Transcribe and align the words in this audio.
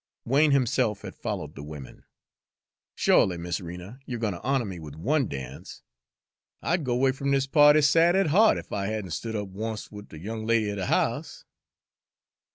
Wain 0.25 0.49
himself 0.49 1.03
had 1.03 1.13
followed 1.15 1.53
the 1.53 1.61
women. 1.61 2.05
"Sho'ly, 2.95 3.37
Miss 3.37 3.59
Rena, 3.61 3.99
you're 4.07 4.17
gwine 4.17 4.31
ter 4.31 4.39
honah 4.39 4.65
me 4.65 4.79
wid 4.79 4.95
one 4.95 5.27
dance? 5.27 5.83
I'd 6.59 6.83
go 6.83 6.95
'way 6.95 7.11
f'm 7.11 7.29
dis 7.29 7.45
pa'ty 7.45 7.83
sad 7.83 8.15
at 8.15 8.31
hea't 8.31 8.57
ef 8.57 8.71
I 8.71 8.87
had 8.87 9.05
n' 9.05 9.11
stood 9.11 9.35
up 9.35 9.49
oncet 9.55 9.91
wid 9.91 10.07
de 10.09 10.17
young 10.17 10.43
lady 10.47 10.71
er 10.71 10.75
de 10.77 10.87
house." 10.87 11.45